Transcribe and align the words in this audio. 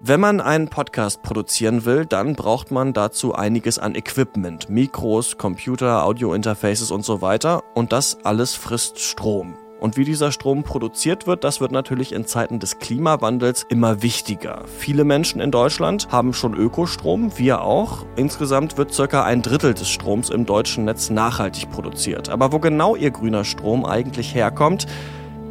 Wenn 0.00 0.20
man 0.20 0.42
einen 0.42 0.68
Podcast 0.68 1.22
produzieren 1.22 1.86
will, 1.86 2.04
dann 2.04 2.34
braucht 2.34 2.70
man 2.70 2.92
dazu 2.92 3.34
einiges 3.34 3.78
an 3.78 3.94
Equipment. 3.94 4.68
Mikros, 4.68 5.38
Computer, 5.38 6.04
Audio-Interfaces 6.04 6.90
und 6.90 7.02
so 7.02 7.22
weiter. 7.22 7.62
Und 7.74 7.92
das 7.92 8.18
alles 8.22 8.54
frisst 8.54 8.98
Strom. 8.98 9.56
Und 9.80 9.96
wie 9.96 10.04
dieser 10.04 10.32
Strom 10.32 10.64
produziert 10.64 11.26
wird, 11.26 11.44
das 11.44 11.62
wird 11.62 11.72
natürlich 11.72 12.12
in 12.12 12.26
Zeiten 12.26 12.58
des 12.58 12.78
Klimawandels 12.78 13.64
immer 13.70 14.02
wichtiger. 14.02 14.64
Viele 14.66 15.04
Menschen 15.04 15.40
in 15.40 15.50
Deutschland 15.50 16.08
haben 16.12 16.34
schon 16.34 16.54
Ökostrom, 16.54 17.32
wir 17.38 17.62
auch. 17.62 18.04
Insgesamt 18.16 18.76
wird 18.76 18.92
circa 18.92 19.24
ein 19.24 19.40
Drittel 19.40 19.72
des 19.72 19.88
Stroms 19.88 20.28
im 20.28 20.44
deutschen 20.44 20.84
Netz 20.84 21.08
nachhaltig 21.08 21.70
produziert. 21.70 22.28
Aber 22.28 22.52
wo 22.52 22.58
genau 22.58 22.96
ihr 22.96 23.10
grüner 23.10 23.44
Strom 23.44 23.86
eigentlich 23.86 24.34
herkommt, 24.34 24.86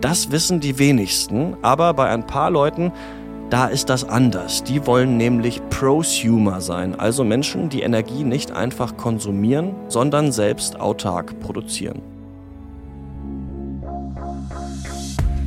das 0.02 0.30
wissen 0.30 0.59
die 0.59 0.77
wenigsten. 0.77 1.57
Aber 1.64 1.96
bei 1.96 2.09
ein 2.09 2.27
paar 2.27 2.52
Leuten 2.52 2.91
da 3.56 3.68
ist 3.68 3.88
das 3.88 4.04
anders. 4.04 4.66
Die 4.66 4.86
wollen 4.86 5.16
nämlich 5.16 5.62
Prosumer 5.70 6.59
sein, 6.59 7.00
also 7.00 7.23
Menschen, 7.23 7.70
die 7.70 7.84
Energie 7.84 8.26
nicht 8.26 8.52
einfach 8.52 8.98
konsumieren, 8.98 9.73
sondern 9.88 10.34
selbst 10.34 10.77
autark 10.77 11.40
produzieren. 11.40 12.02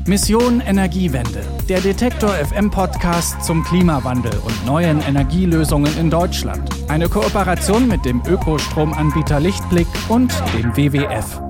Mission 0.06 0.62
Energiewende, 0.62 1.44
der 1.68 1.82
Detektor 1.82 2.30
FM 2.30 2.70
Podcast 2.70 3.44
zum 3.44 3.62
Klimawandel 3.62 4.32
und 4.42 4.64
neuen 4.64 5.02
Energielösungen 5.02 5.94
in 5.98 6.08
Deutschland. 6.08 6.66
Eine 6.88 7.10
Kooperation 7.10 7.88
mit 7.88 8.06
dem 8.06 8.22
Ökostromanbieter 8.26 9.38
Lichtblick 9.38 9.86
und 10.08 10.32
dem 10.54 10.74
WWF. 10.74 11.47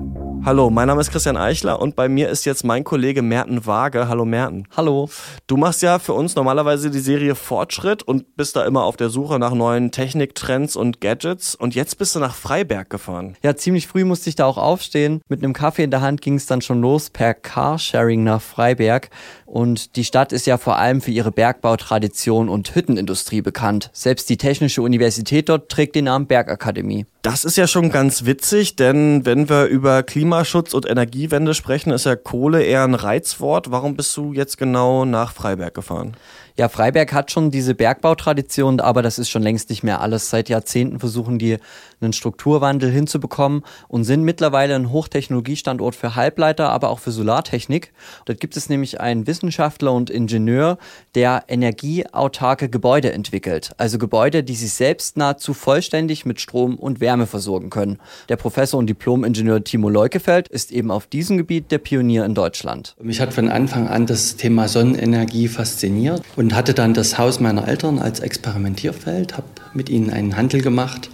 Hallo, 0.48 0.70
mein 0.70 0.88
Name 0.88 1.02
ist 1.02 1.10
Christian 1.10 1.36
Eichler 1.36 1.78
und 1.78 1.94
bei 1.94 2.08
mir 2.08 2.30
ist 2.30 2.46
jetzt 2.46 2.64
mein 2.64 2.82
Kollege 2.82 3.20
Merten 3.20 3.66
Waage. 3.66 4.08
Hallo 4.08 4.24
Merten. 4.24 4.64
Hallo. 4.74 5.10
Du 5.46 5.58
machst 5.58 5.82
ja 5.82 5.98
für 5.98 6.14
uns 6.14 6.36
normalerweise 6.36 6.90
die 6.90 7.00
Serie 7.00 7.34
Fortschritt 7.34 8.02
und 8.02 8.34
bist 8.34 8.56
da 8.56 8.64
immer 8.64 8.84
auf 8.84 8.96
der 8.96 9.10
Suche 9.10 9.38
nach 9.38 9.52
neuen 9.52 9.90
Techniktrends 9.90 10.74
und 10.74 11.02
Gadgets. 11.02 11.54
Und 11.54 11.74
jetzt 11.74 11.98
bist 11.98 12.14
du 12.14 12.18
nach 12.18 12.34
Freiberg 12.34 12.88
gefahren. 12.88 13.36
Ja, 13.42 13.56
ziemlich 13.56 13.88
früh 13.88 14.06
musste 14.06 14.30
ich 14.30 14.36
da 14.36 14.46
auch 14.46 14.56
aufstehen. 14.56 15.20
Mit 15.28 15.44
einem 15.44 15.52
Kaffee 15.52 15.82
in 15.82 15.90
der 15.90 16.00
Hand 16.00 16.22
ging 16.22 16.36
es 16.36 16.46
dann 16.46 16.62
schon 16.62 16.80
los 16.80 17.10
per 17.10 17.34
Carsharing 17.34 18.24
nach 18.24 18.40
Freiberg. 18.40 19.10
Und 19.44 19.96
die 19.96 20.04
Stadt 20.04 20.32
ist 20.32 20.46
ja 20.46 20.56
vor 20.56 20.76
allem 20.76 21.02
für 21.02 21.10
ihre 21.10 21.30
Bergbautradition 21.30 22.48
und 22.48 22.74
Hüttenindustrie 22.74 23.42
bekannt. 23.42 23.90
Selbst 23.92 24.30
die 24.30 24.38
Technische 24.38 24.80
Universität 24.80 25.50
dort 25.50 25.70
trägt 25.70 25.94
den 25.94 26.04
Namen 26.04 26.26
Bergakademie. 26.26 27.04
Das 27.22 27.44
ist 27.44 27.56
ja 27.56 27.66
schon 27.66 27.90
ganz 27.90 28.24
witzig, 28.26 28.76
denn 28.76 29.26
wenn 29.26 29.48
wir 29.48 29.66
über 29.66 30.02
Klimaschutz 30.38 30.72
und 30.72 30.88
Energiewende 30.88 31.52
sprechen, 31.52 31.90
ist 31.90 32.06
ja 32.06 32.14
Kohle 32.14 32.62
eher 32.62 32.84
ein 32.84 32.94
Reizwort. 32.94 33.72
Warum 33.72 33.96
bist 33.96 34.16
du 34.16 34.32
jetzt 34.32 34.56
genau 34.56 35.04
nach 35.04 35.32
Freiberg 35.32 35.74
gefahren? 35.74 36.16
Ja, 36.58 36.68
Freiberg 36.68 37.12
hat 37.12 37.30
schon 37.30 37.52
diese 37.52 37.76
Bergbautradition, 37.76 38.80
aber 38.80 39.00
das 39.00 39.20
ist 39.20 39.30
schon 39.30 39.44
längst 39.44 39.70
nicht 39.70 39.84
mehr 39.84 40.00
alles. 40.00 40.28
Seit 40.28 40.48
Jahrzehnten 40.48 40.98
versuchen 40.98 41.38
die 41.38 41.58
einen 42.00 42.12
Strukturwandel 42.12 42.90
hinzubekommen 42.90 43.62
und 43.86 44.02
sind 44.02 44.24
mittlerweile 44.24 44.74
ein 44.74 44.90
Hochtechnologiestandort 44.90 45.94
für 45.94 46.16
Halbleiter, 46.16 46.70
aber 46.70 46.90
auch 46.90 46.98
für 46.98 47.12
Solartechnik. 47.12 47.92
Dort 48.24 48.40
gibt 48.40 48.56
es 48.56 48.68
nämlich 48.68 49.00
einen 49.00 49.28
Wissenschaftler 49.28 49.92
und 49.92 50.10
Ingenieur, 50.10 50.78
der 51.14 51.44
energieautarke 51.46 52.68
Gebäude 52.68 53.12
entwickelt. 53.12 53.70
Also 53.76 53.98
Gebäude, 53.98 54.42
die 54.42 54.56
sich 54.56 54.72
selbst 54.72 55.16
nahezu 55.16 55.54
vollständig 55.54 56.26
mit 56.26 56.40
Strom 56.40 56.74
und 56.74 56.98
Wärme 56.98 57.28
versorgen 57.28 57.70
können. 57.70 58.00
Der 58.28 58.36
Professor 58.36 58.78
und 58.78 58.88
Diplom-Ingenieur 58.88 59.62
Timo 59.62 59.90
Leukefeld 59.90 60.48
ist 60.48 60.72
eben 60.72 60.90
auf 60.90 61.06
diesem 61.06 61.36
Gebiet 61.36 61.70
der 61.70 61.78
Pionier 61.78 62.24
in 62.24 62.34
Deutschland. 62.34 62.96
Mich 63.00 63.20
hat 63.20 63.32
von 63.32 63.48
Anfang 63.48 63.86
an 63.86 64.06
das 64.06 64.34
Thema 64.34 64.66
Sonnenenergie 64.66 65.46
fasziniert 65.46 66.22
und 66.34 66.47
und 66.48 66.54
hatte 66.54 66.72
dann 66.72 66.94
das 66.94 67.18
Haus 67.18 67.40
meiner 67.40 67.68
Eltern 67.68 67.98
als 67.98 68.20
Experimentierfeld, 68.20 69.36
habe 69.36 69.48
mit 69.74 69.90
ihnen 69.90 70.08
einen 70.08 70.34
Handel 70.34 70.62
gemacht 70.62 71.10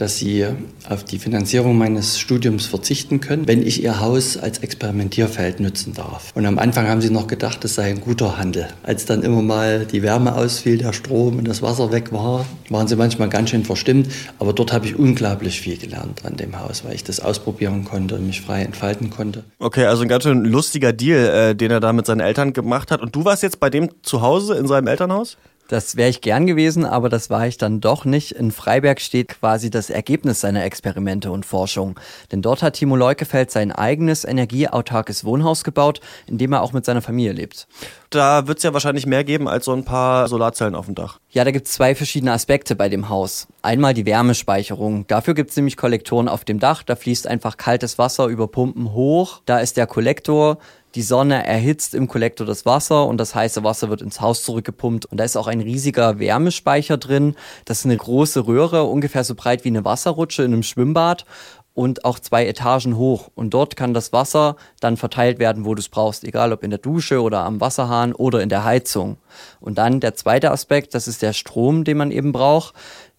dass 0.00 0.16
sie 0.16 0.46
auf 0.88 1.04
die 1.04 1.18
Finanzierung 1.18 1.76
meines 1.76 2.18
Studiums 2.18 2.66
verzichten 2.66 3.20
können, 3.20 3.46
wenn 3.46 3.66
ich 3.66 3.82
ihr 3.82 4.00
Haus 4.00 4.36
als 4.36 4.58
Experimentierfeld 4.58 5.60
nutzen 5.60 5.94
darf. 5.94 6.32
Und 6.34 6.46
am 6.46 6.58
Anfang 6.58 6.88
haben 6.88 7.00
sie 7.00 7.10
noch 7.10 7.26
gedacht, 7.26 7.62
das 7.64 7.74
sei 7.74 7.90
ein 7.90 8.00
guter 8.00 8.38
Handel. 8.38 8.68
Als 8.82 9.04
dann 9.04 9.22
immer 9.22 9.42
mal 9.42 9.84
die 9.84 10.02
Wärme 10.02 10.34
ausfiel, 10.34 10.78
der 10.78 10.92
Strom 10.92 11.38
und 11.38 11.46
das 11.46 11.60
Wasser 11.62 11.92
weg 11.92 12.12
war, 12.12 12.46
waren 12.70 12.88
sie 12.88 12.96
manchmal 12.96 13.28
ganz 13.28 13.50
schön 13.50 13.64
verstimmt. 13.64 14.08
Aber 14.38 14.52
dort 14.52 14.72
habe 14.72 14.86
ich 14.86 14.96
unglaublich 14.98 15.60
viel 15.60 15.76
gelernt 15.76 16.24
an 16.24 16.36
dem 16.36 16.58
Haus, 16.58 16.84
weil 16.84 16.94
ich 16.94 17.04
das 17.04 17.20
ausprobieren 17.20 17.84
konnte 17.84 18.14
und 18.14 18.26
mich 18.26 18.40
frei 18.40 18.62
entfalten 18.62 19.10
konnte. 19.10 19.44
Okay, 19.58 19.84
also 19.84 20.02
ein 20.02 20.08
ganz 20.08 20.24
schön 20.24 20.44
lustiger 20.44 20.92
Deal, 20.92 21.50
äh, 21.50 21.54
den 21.54 21.70
er 21.70 21.80
da 21.80 21.92
mit 21.92 22.06
seinen 22.06 22.20
Eltern 22.20 22.52
gemacht 22.52 22.90
hat. 22.90 23.02
Und 23.02 23.14
du 23.14 23.24
warst 23.24 23.42
jetzt 23.42 23.60
bei 23.60 23.68
dem 23.68 23.90
zu 24.02 24.22
Hause 24.22 24.54
in 24.54 24.66
seinem 24.66 24.86
Elternhaus? 24.86 25.36
Das 25.70 25.94
wäre 25.94 26.10
ich 26.10 26.20
gern 26.20 26.48
gewesen, 26.48 26.84
aber 26.84 27.08
das 27.08 27.30
war 27.30 27.46
ich 27.46 27.56
dann 27.56 27.80
doch 27.80 28.04
nicht. 28.04 28.32
In 28.32 28.50
Freiberg 28.50 29.00
steht 29.00 29.28
quasi 29.28 29.70
das 29.70 29.88
Ergebnis 29.88 30.40
seiner 30.40 30.64
Experimente 30.64 31.30
und 31.30 31.46
Forschung. 31.46 31.94
Denn 32.32 32.42
dort 32.42 32.64
hat 32.64 32.74
Timo 32.74 32.96
Leukefeld 32.96 33.52
sein 33.52 33.70
eigenes 33.70 34.24
energieautarkes 34.24 35.24
Wohnhaus 35.24 35.62
gebaut, 35.62 36.00
in 36.26 36.38
dem 36.38 36.52
er 36.54 36.62
auch 36.62 36.72
mit 36.72 36.84
seiner 36.84 37.02
Familie 37.02 37.30
lebt. 37.30 37.68
Da 38.10 38.48
wird 38.48 38.58
es 38.58 38.64
ja 38.64 38.72
wahrscheinlich 38.72 39.06
mehr 39.06 39.22
geben 39.22 39.46
als 39.46 39.66
so 39.66 39.72
ein 39.72 39.84
paar 39.84 40.26
Solarzellen 40.26 40.74
auf 40.74 40.86
dem 40.86 40.96
Dach. 40.96 41.20
Ja, 41.30 41.44
da 41.44 41.52
gibt 41.52 41.68
es 41.68 41.74
zwei 41.74 41.94
verschiedene 41.94 42.32
Aspekte 42.32 42.74
bei 42.74 42.88
dem 42.88 43.08
Haus. 43.08 43.46
Einmal 43.62 43.94
die 43.94 44.06
Wärmespeicherung. 44.06 45.06
Dafür 45.06 45.34
gibt 45.34 45.50
es 45.50 45.56
nämlich 45.56 45.76
Kollektoren 45.76 46.26
auf 46.26 46.44
dem 46.44 46.58
Dach. 46.58 46.82
Da 46.82 46.96
fließt 46.96 47.28
einfach 47.28 47.56
kaltes 47.56 47.96
Wasser 47.98 48.26
über 48.26 48.48
Pumpen 48.48 48.92
hoch. 48.92 49.42
Da 49.46 49.60
ist 49.60 49.76
der 49.76 49.86
Kollektor. 49.86 50.58
Die 50.96 51.02
Sonne 51.02 51.46
erhitzt 51.46 51.94
im 51.94 52.08
Kollektor 52.08 52.46
das 52.46 52.66
Wasser 52.66 53.06
und 53.06 53.18
das 53.18 53.34
heiße 53.34 53.62
Wasser 53.62 53.90
wird 53.90 54.02
ins 54.02 54.20
Haus 54.20 54.42
zurückgepumpt. 54.42 55.06
Und 55.06 55.18
da 55.18 55.24
ist 55.24 55.36
auch 55.36 55.46
ein 55.46 55.60
riesiger 55.60 56.18
Wärmespeicher 56.18 56.96
drin. 56.96 57.36
Das 57.64 57.78
ist 57.80 57.84
eine 57.84 57.96
große 57.96 58.46
Röhre, 58.46 58.84
ungefähr 58.84 59.22
so 59.22 59.36
breit 59.36 59.64
wie 59.64 59.68
eine 59.68 59.84
Wasserrutsche 59.84 60.42
in 60.42 60.52
einem 60.52 60.64
Schwimmbad 60.64 61.26
und 61.74 62.04
auch 62.04 62.18
zwei 62.18 62.46
Etagen 62.46 62.96
hoch. 62.96 63.30
Und 63.36 63.54
dort 63.54 63.76
kann 63.76 63.94
das 63.94 64.12
Wasser 64.12 64.56
dann 64.80 64.96
verteilt 64.96 65.38
werden, 65.38 65.64
wo 65.64 65.74
du 65.74 65.80
es 65.80 65.88
brauchst, 65.88 66.24
egal 66.24 66.52
ob 66.52 66.64
in 66.64 66.70
der 66.70 66.80
Dusche 66.80 67.22
oder 67.22 67.44
am 67.44 67.60
Wasserhahn 67.60 68.12
oder 68.12 68.42
in 68.42 68.48
der 68.48 68.64
Heizung. 68.64 69.18
Und 69.60 69.78
dann 69.78 70.00
der 70.00 70.14
zweite 70.14 70.50
Aspekt, 70.50 70.94
das 70.94 71.06
ist 71.06 71.22
der 71.22 71.32
Strom, 71.32 71.84
den 71.84 71.98
man 71.98 72.10
eben 72.10 72.32
braucht. 72.32 72.74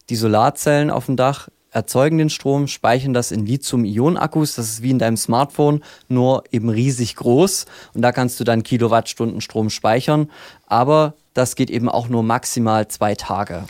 Die 0.10 0.18
Solarzellen 0.18 0.92
auf 0.92 1.06
dem 1.06 1.16
Dach 1.16 1.48
erzeugen 1.72 2.18
den 2.18 2.30
Strom, 2.30 2.68
speichern 2.68 3.14
das 3.14 3.32
in 3.32 3.46
Lithium-Ionen-Akkus. 3.46 4.56
Das 4.56 4.70
ist 4.70 4.82
wie 4.82 4.92
in 4.92 5.00
deinem 5.00 5.18
Smartphone, 5.18 5.84
nur 6.08 6.44
eben 6.52 6.70
riesig 6.70 7.16
groß. 7.16 7.66
Und 7.94 8.02
da 8.02 8.12
kannst 8.12 8.40
du 8.40 8.44
dann 8.44 8.64
Kilowattstunden 8.64 9.42
Strom 9.42 9.70
speichern. 9.70 10.30
Aber 10.68 11.14
das 11.34 11.56
geht 11.56 11.70
eben 11.70 11.90
auch 11.90 12.10
nur 12.10 12.24
maximal 12.24 12.88
zwei 12.88 13.16
Tage. 13.16 13.64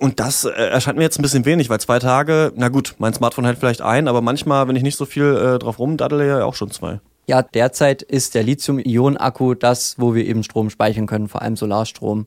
Und 0.00 0.18
das 0.18 0.44
äh, 0.44 0.50
erscheint 0.50 0.96
mir 0.96 1.04
jetzt 1.04 1.18
ein 1.18 1.22
bisschen 1.22 1.44
wenig, 1.44 1.68
weil 1.68 1.78
zwei 1.78 1.98
Tage, 1.98 2.52
na 2.56 2.68
gut, 2.68 2.94
mein 2.98 3.12
Smartphone 3.12 3.44
hält 3.44 3.58
vielleicht 3.58 3.82
ein, 3.82 4.08
aber 4.08 4.22
manchmal, 4.22 4.66
wenn 4.66 4.76
ich 4.76 4.82
nicht 4.82 4.96
so 4.96 5.04
viel 5.04 5.24
äh, 5.24 5.58
drauf 5.58 5.78
rumdaddle, 5.78 6.26
ja 6.26 6.44
auch 6.44 6.54
schon 6.54 6.70
zwei. 6.70 7.00
Ja, 7.28 7.40
derzeit 7.40 8.02
ist 8.02 8.34
der 8.34 8.42
Lithium-Ionen-Akku 8.42 9.54
das, 9.54 9.94
wo 9.96 10.12
wir 10.12 10.26
eben 10.26 10.42
Strom 10.42 10.70
speichern 10.70 11.06
können, 11.06 11.28
vor 11.28 11.40
allem 11.40 11.54
Solarstrom. 11.54 12.26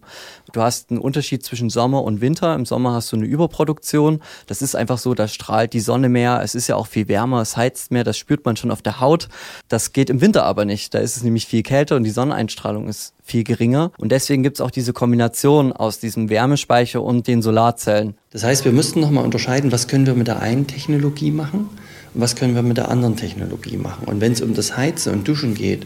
Du 0.53 0.61
hast 0.61 0.89
einen 0.89 1.01
Unterschied 1.01 1.43
zwischen 1.43 1.69
Sommer 1.69 2.01
und 2.03 2.21
Winter. 2.21 2.55
Im 2.55 2.65
Sommer 2.65 2.93
hast 2.93 3.11
du 3.11 3.17
eine 3.17 3.25
Überproduktion. 3.25 4.21
Das 4.47 4.61
ist 4.61 4.73
einfach 4.73 4.97
so, 4.97 5.13
da 5.13 5.27
strahlt 5.27 5.73
die 5.73 5.81
Sonne 5.81 6.07
mehr. 6.07 6.39
Es 6.41 6.55
ist 6.55 6.67
ja 6.67 6.77
auch 6.77 6.87
viel 6.87 7.09
wärmer, 7.09 7.41
es 7.41 7.57
heizt 7.57 7.91
mehr. 7.91 8.05
Das 8.05 8.17
spürt 8.17 8.45
man 8.45 8.55
schon 8.55 8.71
auf 8.71 8.81
der 8.81 9.01
Haut. 9.01 9.27
Das 9.67 9.91
geht 9.91 10.09
im 10.09 10.21
Winter 10.21 10.45
aber 10.45 10.63
nicht. 10.63 10.93
Da 10.93 10.99
ist 10.99 11.17
es 11.17 11.23
nämlich 11.23 11.45
viel 11.45 11.61
kälter 11.61 11.97
und 11.97 12.05
die 12.05 12.09
Sonneneinstrahlung 12.09 12.87
ist 12.87 13.13
viel 13.21 13.43
geringer. 13.43 13.91
Und 13.97 14.13
deswegen 14.13 14.43
gibt 14.43 14.57
es 14.57 14.61
auch 14.61 14.71
diese 14.71 14.93
Kombination 14.93 15.73
aus 15.73 15.99
diesem 15.99 16.29
Wärmespeicher 16.29 17.03
und 17.03 17.27
den 17.27 17.41
Solarzellen. 17.41 18.15
Das 18.31 18.45
heißt, 18.45 18.63
wir 18.63 18.71
müssten 18.71 19.01
nochmal 19.01 19.25
unterscheiden, 19.25 19.73
was 19.73 19.89
können 19.89 20.05
wir 20.05 20.13
mit 20.13 20.27
der 20.27 20.39
einen 20.39 20.67
Technologie 20.67 21.31
machen 21.31 21.69
was 22.15 22.35
können 22.35 22.55
wir 22.55 22.61
mit 22.61 22.77
der 22.77 22.89
anderen 22.89 23.15
Technologie 23.15 23.77
machen. 23.77 24.05
Und 24.07 24.21
wenn 24.21 24.31
es 24.31 24.41
um 24.41 24.53
das 24.53 24.75
Heizen 24.77 25.13
und 25.13 25.27
Duschen 25.27 25.53
geht, 25.53 25.85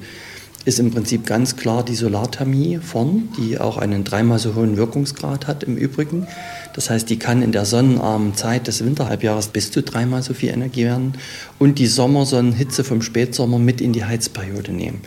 ist 0.66 0.80
im 0.80 0.92
Prinzip 0.92 1.26
ganz 1.26 1.56
klar 1.56 1.84
die 1.84 1.96
Solarthermie 1.96 2.80
vorn, 2.82 3.30
die 3.38 3.60
auch 3.60 3.78
einen 3.78 4.04
dreimal 4.04 4.40
so 4.40 4.56
hohen 4.56 4.78
Wirkungsgrad 4.78 5.48
hat 5.48 5.64
im 5.64 5.78
Übrigen. 5.78 6.28
Das 6.76 6.90
heißt, 6.90 7.10
die 7.10 7.18
kann 7.18 7.42
in 7.42 7.52
der 7.52 7.66
sonnenarmen 7.66 8.36
Zeit 8.36 8.68
des 8.68 8.84
Winterhalbjahres 8.84 9.48
bis 9.48 9.72
zu 9.72 9.82
dreimal 9.82 10.22
so 10.22 10.34
viel 10.34 10.50
Energie 10.50 10.84
werden 10.86 11.14
und 11.58 11.80
die 11.80 11.88
Sommersonnenhitze 11.88 12.84
vom 12.84 13.02
Spätsommer 13.02 13.58
mit 13.58 13.82
in 13.82 13.94
die 13.94 14.06
Heizperiode 14.06 14.72
nehmen. 14.72 15.02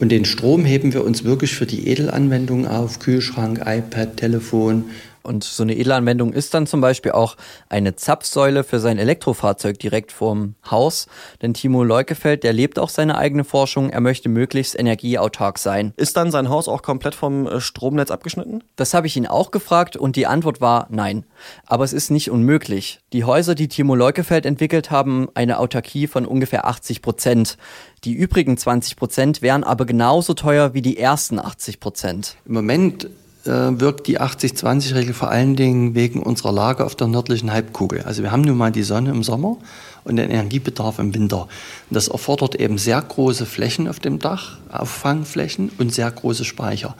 Und 0.00 0.10
den 0.10 0.24
Strom 0.24 0.64
heben 0.64 0.92
wir 0.92 1.04
uns 1.04 1.24
wirklich 1.24 1.54
für 1.54 1.66
die 1.66 1.88
Edelanwendungen 1.88 2.66
auf, 2.66 2.98
Kühlschrank, 2.98 3.60
iPad, 3.64 4.16
Telefon, 4.16 4.86
und 5.24 5.42
so 5.42 5.62
eine 5.62 5.74
Edelanwendung 5.74 6.32
ist 6.32 6.54
dann 6.54 6.66
zum 6.66 6.80
Beispiel 6.80 7.12
auch 7.12 7.36
eine 7.68 7.96
Zapfsäule 7.96 8.62
für 8.62 8.78
sein 8.78 8.98
Elektrofahrzeug 8.98 9.78
direkt 9.78 10.12
vorm 10.12 10.54
Haus. 10.70 11.06
Denn 11.42 11.54
Timo 11.54 11.82
Leukefeld, 11.82 12.44
der 12.44 12.52
lebt 12.52 12.78
auch 12.78 12.90
seine 12.90 13.16
eigene 13.16 13.44
Forschung. 13.44 13.90
Er 13.90 14.00
möchte 14.00 14.28
möglichst 14.28 14.78
energieautark 14.78 15.58
sein. 15.58 15.92
Ist 15.96 16.16
dann 16.16 16.30
sein 16.30 16.48
Haus 16.48 16.68
auch 16.68 16.82
komplett 16.82 17.14
vom 17.14 17.46
äh, 17.46 17.60
Stromnetz 17.60 18.10
abgeschnitten? 18.10 18.62
Das 18.76 18.94
habe 18.94 19.06
ich 19.06 19.16
ihn 19.16 19.26
auch 19.26 19.50
gefragt 19.50 19.96
und 19.96 20.16
die 20.16 20.26
Antwort 20.26 20.60
war 20.60 20.86
nein. 20.90 21.24
Aber 21.66 21.84
es 21.84 21.92
ist 21.92 22.10
nicht 22.10 22.30
unmöglich. 22.30 23.00
Die 23.12 23.24
Häuser, 23.24 23.54
die 23.54 23.68
Timo 23.68 23.94
Leukefeld 23.94 24.46
entwickelt 24.46 24.90
haben, 24.90 25.28
eine 25.34 25.58
Autarkie 25.58 26.06
von 26.06 26.26
ungefähr 26.26 26.66
80 26.66 27.00
Prozent. 27.00 27.56
Die 28.04 28.12
übrigen 28.12 28.58
20 28.58 28.96
Prozent 28.96 29.40
wären 29.40 29.64
aber 29.64 29.86
genauso 29.86 30.34
teuer 30.34 30.74
wie 30.74 30.82
die 30.82 30.98
ersten 30.98 31.38
80 31.38 31.80
Prozent. 31.80 32.36
Im 32.44 32.52
Moment 32.52 33.08
wirkt 33.46 34.06
die 34.06 34.20
80-20-Regel 34.20 35.14
vor 35.14 35.30
allen 35.30 35.56
Dingen 35.56 35.94
wegen 35.94 36.22
unserer 36.22 36.52
Lage 36.52 36.84
auf 36.84 36.94
der 36.94 37.08
nördlichen 37.08 37.52
Halbkugel. 37.52 38.02
Also 38.02 38.22
wir 38.22 38.32
haben 38.32 38.42
nun 38.42 38.56
mal 38.56 38.72
die 38.72 38.82
Sonne 38.82 39.10
im 39.10 39.22
Sommer 39.22 39.58
und 40.04 40.16
den 40.16 40.30
Energiebedarf 40.30 40.98
im 40.98 41.14
Winter. 41.14 41.42
Und 41.42 41.94
das 41.94 42.08
erfordert 42.08 42.54
eben 42.54 42.78
sehr 42.78 43.00
große 43.00 43.46
Flächen 43.46 43.88
auf 43.88 44.00
dem 44.00 44.18
Dach, 44.18 44.58
Auffangflächen 44.70 45.70
und 45.78 45.92
sehr 45.92 46.10
große 46.10 46.44
Speicher. 46.44 46.96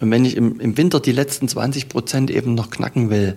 Und 0.00 0.10
wenn 0.10 0.24
ich 0.24 0.36
im, 0.36 0.60
im 0.60 0.76
Winter 0.76 1.00
die 1.00 1.12
letzten 1.12 1.48
20 1.48 1.88
Prozent 1.88 2.30
eben 2.30 2.54
noch 2.54 2.70
knacken 2.70 3.10
will, 3.10 3.36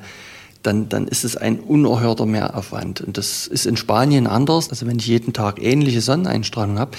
dann, 0.63 0.90
dann 0.90 1.08
ist 1.08 1.24
es 1.24 1.36
ein 1.36 1.60
unerhörter 1.60 2.25
Mehraufwand. 2.25 3.02
Und 3.02 3.18
das 3.18 3.48
ist 3.48 3.66
in 3.66 3.78
Spanien 3.78 4.28
anders. 4.28 4.69
Also 4.69 4.88
wenn 4.88 5.00
ich 5.00 5.08
jeden 5.08 5.34
Tag 5.34 5.62
ähnliche 5.62 6.02
Sonneneinstrahlung 6.02 6.80
habe, 6.80 6.92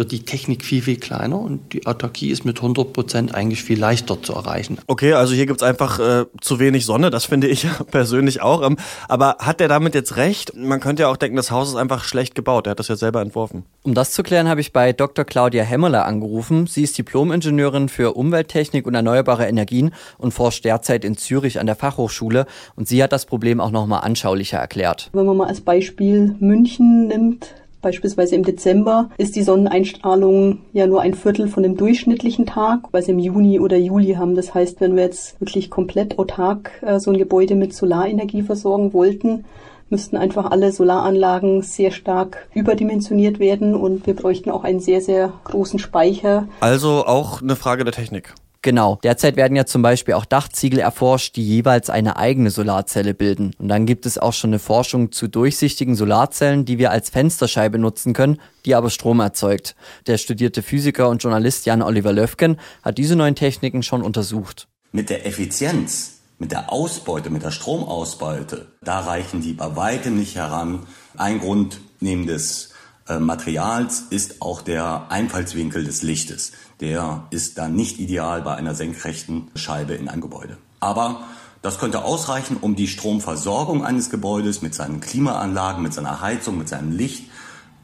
wird 0.00 0.12
die 0.12 0.24
Technik 0.24 0.64
viel, 0.64 0.80
viel 0.80 0.96
kleiner 0.96 1.38
und 1.38 1.74
die 1.74 1.86
Autarkie 1.86 2.30
ist 2.30 2.46
mit 2.46 2.56
100 2.56 2.94
Prozent 2.94 3.34
eigentlich 3.34 3.62
viel 3.62 3.78
leichter 3.78 4.22
zu 4.22 4.32
erreichen. 4.32 4.78
Okay, 4.86 5.12
also 5.12 5.34
hier 5.34 5.44
gibt's 5.44 5.62
einfach 5.62 5.98
äh, 5.98 6.24
zu 6.40 6.58
wenig 6.58 6.86
Sonne, 6.86 7.10
das 7.10 7.26
finde 7.26 7.48
ich 7.48 7.66
persönlich 7.90 8.40
auch. 8.40 8.62
Ähm, 8.62 8.78
aber 9.08 9.36
hat 9.40 9.60
der 9.60 9.68
damit 9.68 9.94
jetzt 9.94 10.16
recht? 10.16 10.56
Man 10.56 10.80
könnte 10.80 11.02
ja 11.02 11.08
auch 11.08 11.18
denken, 11.18 11.36
das 11.36 11.50
Haus 11.50 11.68
ist 11.68 11.76
einfach 11.76 12.04
schlecht 12.04 12.34
gebaut. 12.34 12.66
Er 12.66 12.70
hat 12.70 12.78
das 12.78 12.88
ja 12.88 12.96
selber 12.96 13.20
entworfen. 13.20 13.64
Um 13.82 13.94
das 13.94 14.12
zu 14.12 14.22
klären, 14.22 14.48
habe 14.48 14.62
ich 14.62 14.72
bei 14.72 14.94
Dr. 14.94 15.26
Claudia 15.26 15.64
Hemmerle 15.64 16.02
angerufen. 16.04 16.66
Sie 16.66 16.82
ist 16.82 16.96
Diplom-Ingenieurin 16.96 17.90
für 17.90 18.16
Umwelttechnik 18.16 18.86
und 18.86 18.94
erneuerbare 18.94 19.46
Energien 19.46 19.92
und 20.16 20.32
forscht 20.32 20.64
derzeit 20.64 21.04
in 21.04 21.18
Zürich 21.18 21.60
an 21.60 21.66
der 21.66 21.76
Fachhochschule. 21.76 22.46
Und 22.74 22.88
sie 22.88 23.02
hat 23.02 23.09
das 23.12 23.26
Problem 23.26 23.60
auch 23.60 23.70
nochmal 23.70 24.00
anschaulicher 24.02 24.58
erklärt. 24.58 25.10
Wenn 25.12 25.26
man 25.26 25.36
mal 25.36 25.48
als 25.48 25.60
Beispiel 25.60 26.34
München 26.40 27.06
nimmt, 27.06 27.54
Beispielsweise 27.82 28.34
im 28.34 28.44
Dezember 28.44 29.08
ist 29.16 29.36
die 29.36 29.42
Sonneneinstrahlung 29.42 30.58
ja 30.74 30.86
nur 30.86 31.00
ein 31.00 31.14
Viertel 31.14 31.48
von 31.48 31.62
dem 31.62 31.78
durchschnittlichen 31.78 32.44
Tag, 32.44 32.80
was 32.90 33.06
wir 33.06 33.14
im 33.14 33.20
Juni 33.20 33.58
oder 33.58 33.78
Juli 33.78 34.14
haben. 34.14 34.34
Das 34.34 34.52
heißt, 34.54 34.82
wenn 34.82 34.96
wir 34.96 35.04
jetzt 35.04 35.40
wirklich 35.40 35.70
komplett 35.70 36.18
autark 36.18 36.72
äh, 36.82 37.00
so 37.00 37.10
ein 37.10 37.16
Gebäude 37.16 37.54
mit 37.54 37.72
Solarenergie 37.72 38.42
versorgen 38.42 38.92
wollten, 38.92 39.46
müssten 39.88 40.16
einfach 40.16 40.50
alle 40.50 40.72
Solaranlagen 40.72 41.62
sehr 41.62 41.90
stark 41.90 42.48
überdimensioniert 42.54 43.38
werden 43.38 43.74
und 43.74 44.06
wir 44.06 44.14
bräuchten 44.14 44.50
auch 44.50 44.62
einen 44.62 44.80
sehr, 44.80 45.00
sehr 45.00 45.32
großen 45.44 45.78
Speicher. 45.78 46.48
Also 46.60 47.06
auch 47.06 47.40
eine 47.42 47.56
Frage 47.56 47.84
der 47.84 47.92
Technik. 47.92 48.34
Genau. 48.62 48.98
Derzeit 49.02 49.36
werden 49.36 49.56
ja 49.56 49.64
zum 49.64 49.80
Beispiel 49.80 50.14
auch 50.14 50.26
Dachziegel 50.26 50.80
erforscht, 50.80 51.36
die 51.36 51.46
jeweils 51.46 51.88
eine 51.88 52.16
eigene 52.16 52.50
Solarzelle 52.50 53.14
bilden. 53.14 53.52
Und 53.58 53.68
dann 53.68 53.86
gibt 53.86 54.04
es 54.04 54.18
auch 54.18 54.34
schon 54.34 54.50
eine 54.50 54.58
Forschung 54.58 55.12
zu 55.12 55.28
durchsichtigen 55.28 55.96
Solarzellen, 55.96 56.66
die 56.66 56.78
wir 56.78 56.90
als 56.90 57.08
Fensterscheibe 57.08 57.78
nutzen 57.78 58.12
können, 58.12 58.38
die 58.66 58.74
aber 58.74 58.90
Strom 58.90 59.20
erzeugt. 59.20 59.76
Der 60.06 60.18
studierte 60.18 60.62
Physiker 60.62 61.08
und 61.08 61.22
Journalist 61.22 61.64
Jan 61.64 61.80
Oliver 61.80 62.12
Löfken 62.12 62.58
hat 62.82 62.98
diese 62.98 63.16
neuen 63.16 63.34
Techniken 63.34 63.82
schon 63.82 64.02
untersucht. 64.02 64.68
Mit 64.92 65.08
der 65.08 65.26
Effizienz, 65.26 66.18
mit 66.38 66.52
der 66.52 66.70
Ausbeute, 66.70 67.30
mit 67.30 67.42
der 67.42 67.52
Stromausbeute, 67.52 68.66
da 68.82 69.00
reichen 69.00 69.40
die 69.40 69.54
bei 69.54 69.74
weitem 69.76 70.18
nicht 70.18 70.36
heran. 70.36 70.86
Ein 71.16 71.40
Grund 71.40 71.80
neben 72.00 72.26
des 72.26 72.70
Materials 73.18 74.04
ist 74.10 74.40
auch 74.40 74.62
der 74.62 75.10
Einfallswinkel 75.10 75.84
des 75.84 76.02
Lichtes. 76.02 76.52
Der 76.80 77.24
ist 77.30 77.58
dann 77.58 77.74
nicht 77.74 77.98
ideal 77.98 78.42
bei 78.42 78.54
einer 78.54 78.74
senkrechten 78.74 79.50
Scheibe 79.54 79.94
in 79.94 80.08
einem 80.08 80.20
Gebäude. 80.20 80.58
Aber 80.78 81.22
das 81.62 81.78
könnte 81.78 82.04
ausreichen, 82.04 82.56
um 82.60 82.76
die 82.76 82.88
Stromversorgung 82.88 83.84
eines 83.84 84.10
Gebäudes 84.10 84.62
mit 84.62 84.74
seinen 84.74 85.00
Klimaanlagen, 85.00 85.82
mit 85.82 85.92
seiner 85.92 86.20
Heizung, 86.20 86.56
mit 86.56 86.68
seinem 86.68 86.92
Licht 86.92 87.24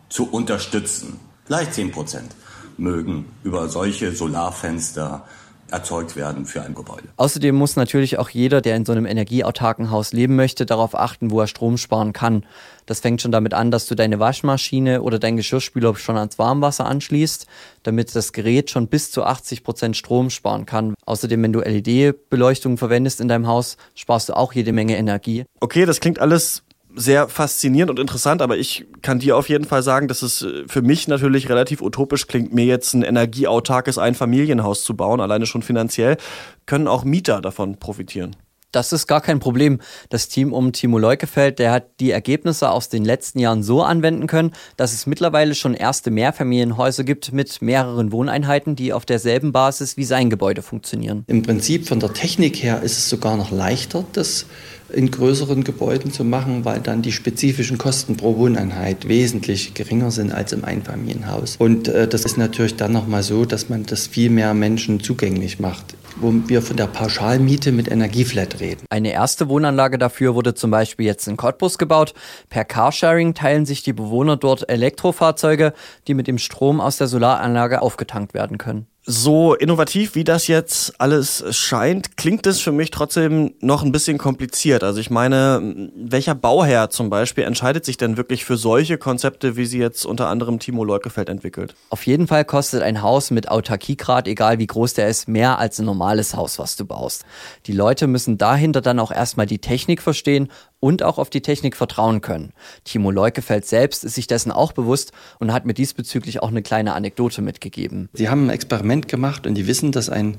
zu 0.09 0.31
unterstützen. 0.31 1.21
Vielleicht 1.45 1.75
10 1.75 1.93
Prozent 1.93 2.35
mögen 2.79 3.27
über 3.43 3.69
solche 3.69 4.13
Solarfenster 4.13 5.25
erzeugt 5.71 6.17
werden 6.17 6.47
für 6.47 6.63
ein 6.63 6.75
Gebäude. 6.75 7.09
Außerdem 7.17 7.55
muss 7.55 7.77
natürlich 7.77 8.19
auch 8.19 8.29
jeder, 8.29 8.61
der 8.61 8.77
in 8.77 8.85
so 8.85 8.93
einem 8.93 9.07
energieautarken 9.07 9.91
Haus 9.91 10.13
leben 10.13 10.37
möchte, 10.37 10.67
darauf 10.67 10.95
achten, 10.95 11.31
wo 11.31 11.41
er 11.41 11.47
Strom 11.47 11.77
sparen 11.77 12.13
kann. 12.13 12.45
Das 12.87 13.01
fängt 13.01 13.21
schon 13.21 13.33
damit 13.33 13.53
an, 13.53 13.71
dass 13.71 13.87
du 13.87 13.97
deine 13.97 14.21
Waschmaschine 14.21 15.03
oder 15.03 15.19
dein 15.19 15.37
Geschirrspüler 15.37 15.97
schon 15.97 16.17
ans 16.17 16.39
Warmwasser 16.39 16.87
anschließt, 16.87 17.47
damit 17.83 18.15
das 18.15 18.33
Gerät 18.33 18.71
schon 18.71 18.87
bis 18.87 19.11
zu 19.11 19.25
80 19.25 19.65
Prozent 19.65 19.97
Strom 19.97 20.31
sparen 20.31 20.67
kann. 20.67 20.95
Außerdem, 21.05 21.43
wenn 21.43 21.53
du 21.53 21.61
LED-Beleuchtung 21.61 22.79
verwendest 22.79 23.21
in 23.21 23.29
deinem 23.29 23.49
Haus, 23.49 23.77
sparst 23.95 24.29
du 24.29 24.37
auch 24.37 24.53
jede 24.53 24.73
Menge 24.73 24.97
Energie. 24.97 25.45
Okay, 25.61 25.85
das 25.85 26.01
klingt 26.01 26.21
alles 26.21 26.63
sehr 26.97 27.29
faszinierend 27.29 27.91
und 27.91 28.01
interessant, 28.01 28.43
aber 28.43 28.57
ich 28.57 28.87
kann 29.03 29.19
dir 29.19 29.37
auf 29.37 29.49
jeden 29.49 29.65
Fall 29.65 29.83
sagen, 29.83 30.09
dass 30.09 30.23
es 30.23 30.43
äh, 30.43 30.65
für 30.67 30.83
mich 30.83 31.07
natürlich 31.07 31.49
relativ 31.49 31.83
utopisch 31.83 32.27
klingt, 32.27 32.53
mir 32.53 32.65
jetzt 32.65 32.95
ein 32.95 33.03
energieautarkes 33.03 33.99
Einfamilienhaus 33.99 34.83
zu 34.83 34.97
bauen, 34.97 35.21
alleine 35.21 35.47
schon 35.47 35.63
finanziell. 35.63 36.17
Können 36.65 36.89
auch 36.89 37.05
Mieter 37.05 37.41
davon 37.41 37.79
profitieren? 37.79 38.35
Das 38.77 38.93
ist 38.93 39.07
gar 39.07 39.23
kein 39.23 39.41
Problem. 39.41 39.81
Das 40.11 40.29
Team 40.29 40.53
um 40.53 40.71
Timo 40.71 40.99
Leukefeld, 40.99 41.59
der 41.59 41.73
hat 41.73 41.99
die 41.99 42.11
Ergebnisse 42.11 42.71
aus 42.71 42.91
den 42.91 43.07
letzten 43.07 43.39
Jahren 43.39 43.63
so 43.63 43.83
anwenden 43.83 44.27
können, 44.27 44.53
dass 44.77 44.93
es 44.93 45.07
mittlerweile 45.07 45.55
schon 45.55 45.73
erste 45.73 46.11
Mehrfamilienhäuser 46.11 47.03
gibt 47.03 47.33
mit 47.33 47.63
mehreren 47.63 48.13
Wohneinheiten, 48.13 48.77
die 48.77 48.93
auf 48.93 49.07
derselben 49.07 49.51
Basis 49.51 49.97
wie 49.97 50.05
sein 50.05 50.29
Gebäude 50.29 50.61
funktionieren. 50.61 51.25
Im 51.27 51.41
Prinzip 51.41 51.89
von 51.89 52.01
der 52.01 52.13
Technik 52.13 52.63
her 52.63 52.83
ist 52.83 52.99
es 52.99 53.09
sogar 53.09 53.39
noch 53.39 53.51
leichter, 53.51 54.05
das 54.13 54.45
in 54.93 55.11
größeren 55.11 55.65
Gebäuden 55.65 56.13
zu 56.13 56.23
machen, 56.23 56.67
weil 56.67 56.81
dann 56.81 57.01
die 57.01 57.13
spezifischen 57.13 57.79
Kosten 57.79 58.19
pro 58.19 58.37
Wohneinheit 58.37 59.09
wesentlich 59.09 59.73
geringer 59.73 60.11
sind 60.11 60.33
als 60.33 60.53
im 60.53 60.67
Einfamilienhaus. 60.67 61.57
Und 61.59 61.89
äh, 61.89 62.07
das 62.07 62.27
ist 62.27 62.37
natürlich 62.37 62.77
dann 62.77 62.93
nochmal 62.93 63.23
so, 63.23 63.47
dass 63.47 63.71
man 63.71 63.87
das 63.87 64.07
viel 64.07 64.29
mehr 64.29 64.53
Menschen 64.53 65.01
zugänglich 65.01 65.61
macht 65.61 65.97
wo 66.21 66.33
wir 66.47 66.63
von 66.63 66.77
der 66.77 66.87
Pauschalmiete 66.87 67.73
mit 67.73 67.91
Energieflat 67.91 68.61
reden. 68.61 68.87
Eine 68.91 69.13
erste 69.13 69.49
Wohnanlage 69.49 69.99
dafür 69.99 70.35
wurde 70.35 70.55
zum 70.55 70.71
Beispiel 70.71 71.07
jetzt 71.07 71.29
in 71.29 71.37
Cottbus 71.37 71.79
gebaut. 71.79 72.15
Per 72.49 72.65
Carsharing 72.65 73.35
teilen 73.35 73.67
sich 73.67 73.83
die 73.83 73.93
Bewohner 73.93 74.37
dort 74.37 74.69
Elektrofahrzeuge, 74.69 75.73
die 76.07 76.15
mit 76.15 76.27
dem 76.27 76.39
Strom 76.39 76.81
aus 76.81 76.97
der 76.97 77.07
Solaranlage 77.07 77.83
aufgetankt 77.83 78.35
werden 78.35 78.59
können 78.59 78.87
so 79.09 79.55
innovativ 79.55 80.17
wie 80.17 80.25
das 80.25 80.49
jetzt 80.49 81.01
alles 81.01 81.45
scheint, 81.57 82.17
klingt 82.17 82.45
es 82.47 82.61
für 82.61 82.73
mich 82.73 82.91
trotzdem 82.91 83.55
noch 83.61 83.85
ein 83.85 83.93
bisschen 83.93 84.19
kompliziert. 84.19 84.83
Also 84.83 84.99
ich 84.99 85.11
meine, 85.11 85.89
welcher 85.95 86.35
Bauherr 86.35 86.91
zum 86.91 87.09
Beispiel 87.09 87.45
entscheidet 87.45 87.85
sich 87.85 87.97
denn 87.97 88.17
wirklich 88.17 88.45
für 88.45 88.57
solche 88.57 88.99
Konzepte, 88.99 89.57
wie 89.57 89.65
sie 89.65 89.79
jetzt 89.79 90.05
unter 90.05 90.27
anderem 90.27 90.59
Timo 90.59 90.83
Leukefeld 90.83 91.29
entwickelt? 91.29 91.77
Auf 91.89 92.05
jeden 92.05 92.27
Fall 92.27 92.45
kostet 92.45 92.83
ein 92.83 93.01
Haus 93.01 93.31
mit 93.31 93.49
Autarkiegrad, 93.49 94.27
egal 94.27 94.59
wie 94.59 94.67
groß 94.67 94.95
der 94.95 95.09
ist, 95.09 95.29
mehr 95.29 95.61
als 95.61 95.79
ein 95.79 95.87
normales 95.87 96.35
Haus, 96.35 96.59
was 96.59 96.75
du 96.75 96.85
baust. 96.85 97.25
Die 97.67 97.73
Leute 97.73 98.09
müssen 98.09 98.39
dahinter 98.39 98.81
dann 98.81 98.99
auch 98.99 99.13
erstmal 99.13 99.47
die 99.47 99.61
Technik 99.61 100.03
verstehen 100.03 100.49
und 100.81 101.03
auch 101.03 101.19
auf 101.19 101.31
die 101.31 101.41
Technik 101.41 101.77
vertrauen 101.77 102.21
können. 102.21 102.53
Timo 102.85 103.11
Leukefeld 103.11 103.67
selbst 103.67 104.05
ist 104.05 104.15
sich 104.15 104.27
dessen 104.27 104.53
auch 104.53 104.73
bewusst 104.73 105.13
und 105.39 105.53
hat 105.53 105.67
mir 105.67 105.75
diesbezüglich 105.75 106.43
auch 106.43 106.49
eine 106.49 106.63
kleine 106.63 106.95
Anekdote 106.95 107.43
mitgegeben. 107.43 108.09
Sie 108.13 108.29
haben 108.29 108.47
ein 108.47 108.51
Experiment 108.51 109.09
gemacht 109.09 109.47
und 109.47 109.55
die 109.55 109.67
wissen, 109.67 109.93
dass 109.93 110.09
ein 110.09 110.39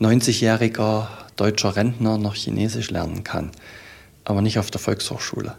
90-jähriger 0.00 1.08
deutscher 1.36 1.76
Rentner 1.76 2.18
noch 2.18 2.34
Chinesisch 2.34 2.90
lernen 2.90 3.24
kann, 3.24 3.50
aber 4.24 4.42
nicht 4.42 4.58
auf 4.58 4.70
der 4.70 4.80
Volkshochschule, 4.80 5.56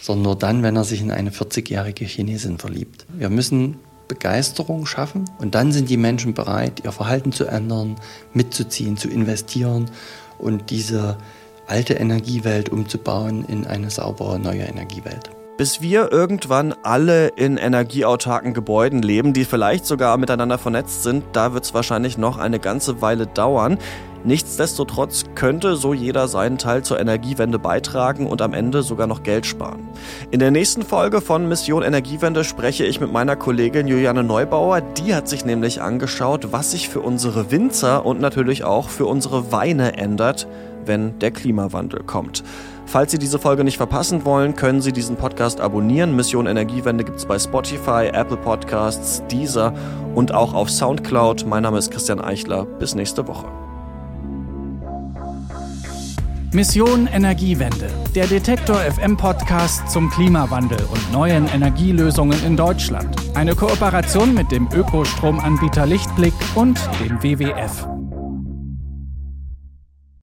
sondern 0.00 0.22
nur 0.22 0.38
dann, 0.38 0.62
wenn 0.62 0.76
er 0.76 0.84
sich 0.84 1.00
in 1.00 1.10
eine 1.10 1.30
40-jährige 1.30 2.04
Chinesin 2.04 2.58
verliebt. 2.58 3.06
Wir 3.12 3.28
müssen 3.28 3.78
Begeisterung 4.08 4.86
schaffen 4.86 5.24
und 5.38 5.54
dann 5.54 5.72
sind 5.72 5.88
die 5.88 5.96
Menschen 5.96 6.34
bereit, 6.34 6.82
ihr 6.84 6.92
Verhalten 6.92 7.32
zu 7.32 7.46
ändern, 7.46 7.96
mitzuziehen, 8.34 8.96
zu 8.96 9.08
investieren 9.08 9.90
und 10.38 10.70
diese 10.70 11.16
alte 11.66 11.94
Energiewelt 11.94 12.68
umzubauen 12.68 13.44
in 13.44 13.66
eine 13.66 13.90
saubere 13.90 14.38
neue 14.38 14.62
Energiewelt. 14.62 15.30
Bis 15.58 15.80
wir 15.82 16.10
irgendwann 16.10 16.74
alle 16.82 17.28
in 17.28 17.58
energieautarken 17.58 18.54
Gebäuden 18.54 19.02
leben, 19.02 19.32
die 19.32 19.44
vielleicht 19.44 19.84
sogar 19.86 20.16
miteinander 20.16 20.58
vernetzt 20.58 21.02
sind, 21.02 21.24
da 21.34 21.52
wird 21.52 21.64
es 21.64 21.74
wahrscheinlich 21.74 22.16
noch 22.16 22.38
eine 22.38 22.58
ganze 22.58 23.02
Weile 23.02 23.26
dauern. 23.26 23.78
Nichtsdestotrotz 24.24 25.24
könnte 25.34 25.76
so 25.76 25.92
jeder 25.92 26.28
seinen 26.28 26.56
Teil 26.56 26.82
zur 26.82 27.00
Energiewende 27.00 27.58
beitragen 27.58 28.26
und 28.26 28.40
am 28.40 28.54
Ende 28.54 28.82
sogar 28.82 29.06
noch 29.06 29.24
Geld 29.24 29.46
sparen. 29.46 29.88
In 30.30 30.38
der 30.38 30.52
nächsten 30.52 30.82
Folge 30.82 31.20
von 31.20 31.48
Mission 31.48 31.82
Energiewende 31.82 32.44
spreche 32.44 32.84
ich 32.84 33.00
mit 33.00 33.12
meiner 33.12 33.36
Kollegin 33.36 33.88
Juliane 33.88 34.22
Neubauer. 34.22 34.80
Die 34.80 35.14
hat 35.14 35.28
sich 35.28 35.44
nämlich 35.44 35.82
angeschaut, 35.82 36.52
was 36.52 36.70
sich 36.70 36.88
für 36.88 37.00
unsere 37.00 37.50
Winzer 37.50 38.06
und 38.06 38.20
natürlich 38.20 38.64
auch 38.64 38.88
für 38.88 39.06
unsere 39.06 39.50
Weine 39.50 39.96
ändert, 39.96 40.46
wenn 40.86 41.18
der 41.18 41.30
Klimawandel 41.30 42.02
kommt. 42.04 42.42
Falls 42.86 43.10
Sie 43.10 43.18
diese 43.18 43.38
Folge 43.38 43.64
nicht 43.64 43.76
verpassen 43.76 44.24
wollen, 44.24 44.54
können 44.54 44.82
Sie 44.82 44.92
diesen 44.92 45.16
Podcast 45.16 45.60
abonnieren. 45.60 46.14
Mission 46.14 46.46
Energiewende 46.46 47.04
gibt 47.04 47.18
es 47.18 47.26
bei 47.26 47.38
Spotify, 47.38 48.10
Apple 48.12 48.36
Podcasts, 48.36 49.22
Deezer 49.30 49.72
und 50.14 50.34
auch 50.34 50.52
auf 50.52 50.70
Soundcloud. 50.70 51.46
Mein 51.46 51.62
Name 51.62 51.78
ist 51.78 51.90
Christian 51.90 52.20
Eichler. 52.20 52.64
Bis 52.64 52.94
nächste 52.94 53.26
Woche. 53.26 53.46
Mission 56.52 57.06
Energiewende, 57.06 57.88
der 58.14 58.26
Detektor 58.26 58.76
FM 58.76 59.16
Podcast 59.16 59.90
zum 59.90 60.10
Klimawandel 60.10 60.86
und 60.92 61.10
neuen 61.10 61.48
Energielösungen 61.48 62.44
in 62.44 62.58
Deutschland. 62.58 63.16
Eine 63.34 63.54
Kooperation 63.54 64.34
mit 64.34 64.52
dem 64.52 64.68
Ökostromanbieter 64.70 65.86
Lichtblick 65.86 66.34
und 66.54 66.78
dem 67.00 67.22
WWF. 67.22 67.88